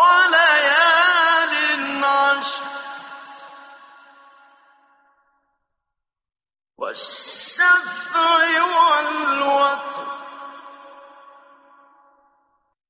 وليال 0.00 1.54
عشر. 2.04 2.64
والشفع 6.78 8.22
والوتر. 8.62 10.04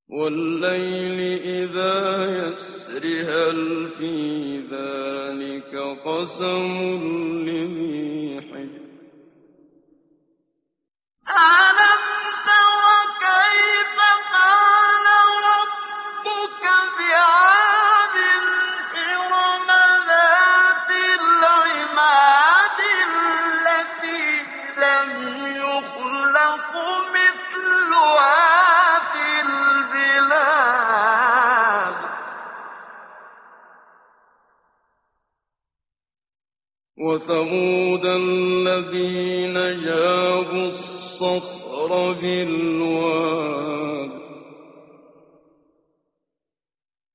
والليل 0.09 1.41
إذا 1.43 2.27
يسر 2.49 3.05
هل 3.05 3.91
في 3.91 4.59
ذلك 4.59 5.77
قسم 6.05 7.45
لذي 7.47 8.41
حجر؟ 8.41 8.84
وَثَمُودَ 36.99 38.07
الَّذِينَ 38.07 39.55
جَابُوا 39.85 40.69
الصَّخْرَ 40.69 42.13
بِالْوَادِ. 42.23 44.11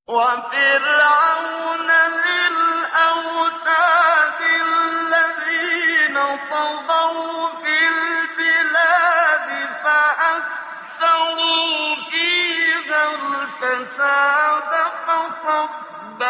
وَفِرْعَوْنَ 0.08 1.88
ذِي 2.24 2.40
الْأَوْتَادِ 2.52 4.40
الَّذِينَ 4.68 6.16
طَغَوْا 6.50 7.48
فِي 7.64 7.76
الْبِلَادِ 7.96 9.48
فَأَكْثَرُوا 9.84 11.24
فِيهَا 12.10 13.02
الْفَسَادَ 13.16 14.72
فَصَبَّ 15.06 16.20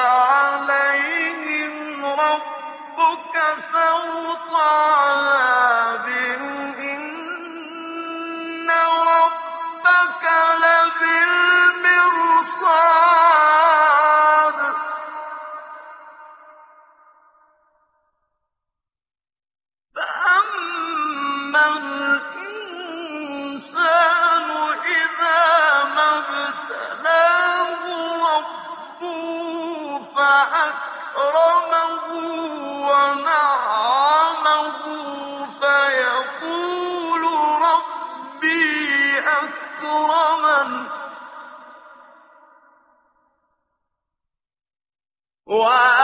Wow. 45.51 46.00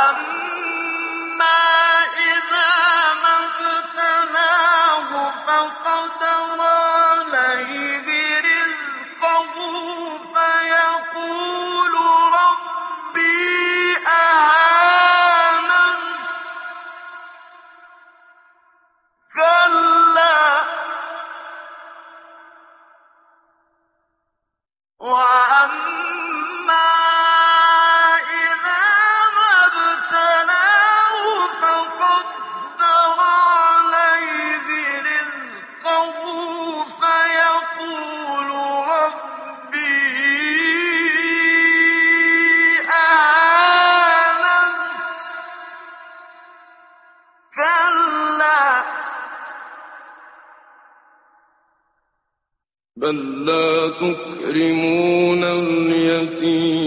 بَل 52.97 53.45
لَّا 53.45 53.89
تُكْرِمُونَ 53.89 55.45
الْيَتِيمَ 55.45 56.87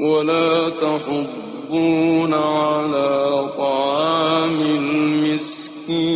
وَلَا 0.00 0.68
تَحَاضُّونَ 0.68 2.34
عَلَىٰ 2.34 3.52
طَعَامِ 3.58 4.60
الْمِسْكِينِ 4.60 6.10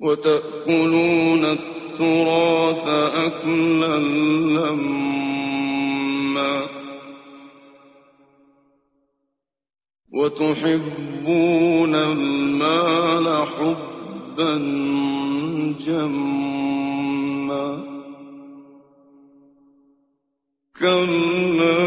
وَتَأْكُلُونَ 0.00 1.44
التُّرَاثَ 1.44 2.84
أَكْلًا 3.26 3.98
لَّمًّا 4.58 5.61
وَتُحِبُّونَ 10.12 11.94
الْمَالَ 11.94 13.46
حُبًّا 13.46 14.54
جَمًّا 15.86 17.68
كَلَّا 20.80 21.78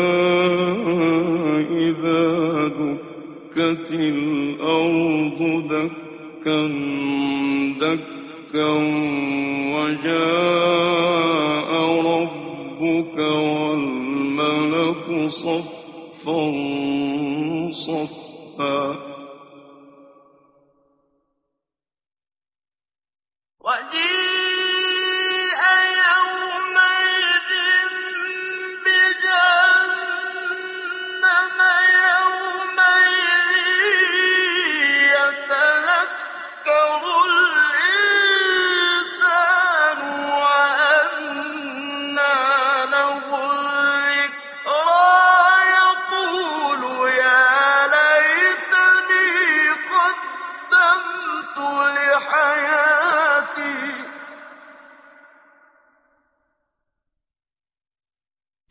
إِذَا 1.70 2.24
دُكَّتِ 2.68 3.92
الْأَرْضُ 3.92 5.40
دَكًّا 5.70 6.62
دَكًّا 7.80 8.72
وَجَاءَ 9.76 11.70
رَبُّكَ 12.12 13.18
وَالْمَلَكُ 13.18 15.08
صَفًّا 15.30 16.44
صَفًّا 17.72 19.15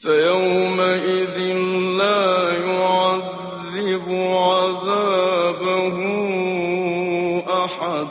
فَيَوْمَئِذٍ 0.05 1.39
لَّا 1.99 2.53
يُعَذِّبُ 2.69 4.09
عَذَابَهُ 4.49 5.97
أَحَدٌ 7.65 8.09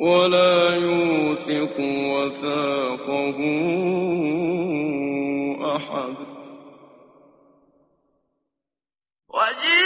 وَلَا 0.00 0.76
يُوثِقُ 0.76 1.76
وَثَاقَهُ 2.14 3.38
أَحَدٌ 5.76 6.16
وَجِيءَ 9.28 9.85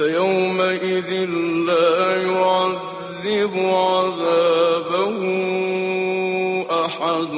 فيومئذ 0.00 1.10
لا 1.66 2.22
يعذب 2.22 3.54
عذابه 3.56 5.18
أحد 6.84 7.34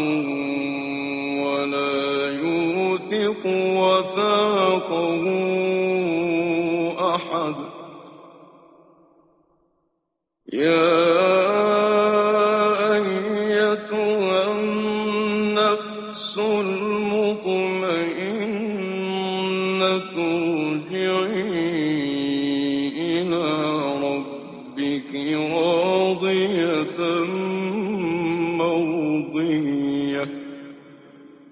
ولا 1.47 2.31
يوثق 2.31 3.43
وثاقه 3.82 5.25
أحد. 7.14 7.55
يا 10.53 11.03
أيتها 12.94 14.41
النفس 14.53 16.35
المطمئنة 16.38 17.43
ارجعي 20.17 22.02